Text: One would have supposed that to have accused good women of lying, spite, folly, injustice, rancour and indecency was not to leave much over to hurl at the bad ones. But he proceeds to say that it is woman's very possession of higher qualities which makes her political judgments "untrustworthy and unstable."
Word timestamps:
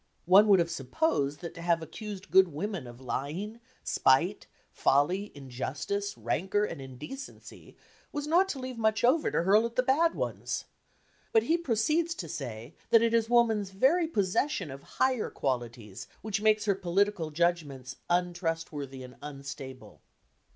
One 0.25 0.47
would 0.47 0.57
have 0.57 0.71
supposed 0.71 1.41
that 1.41 1.53
to 1.53 1.61
have 1.61 1.83
accused 1.83 2.31
good 2.31 2.47
women 2.47 2.87
of 2.87 2.99
lying, 2.99 3.59
spite, 3.83 4.47
folly, 4.71 5.31
injustice, 5.35 6.17
rancour 6.17 6.63
and 6.65 6.81
indecency 6.81 7.77
was 8.11 8.25
not 8.25 8.49
to 8.49 8.59
leave 8.59 8.79
much 8.79 9.03
over 9.03 9.29
to 9.29 9.43
hurl 9.43 9.63
at 9.67 9.75
the 9.75 9.83
bad 9.83 10.15
ones. 10.15 10.65
But 11.31 11.43
he 11.43 11.55
proceeds 11.55 12.15
to 12.15 12.27
say 12.27 12.73
that 12.89 13.03
it 13.03 13.13
is 13.13 13.29
woman's 13.29 13.69
very 13.69 14.07
possession 14.07 14.71
of 14.71 14.81
higher 14.81 15.29
qualities 15.29 16.07
which 16.23 16.41
makes 16.41 16.65
her 16.65 16.73
political 16.73 17.29
judgments 17.29 17.97
"untrustworthy 18.09 19.03
and 19.03 19.17
unstable." 19.21 20.01